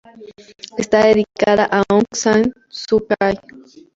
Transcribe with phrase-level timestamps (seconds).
[0.79, 3.35] Está dedicada a Aung San Suu Kyi.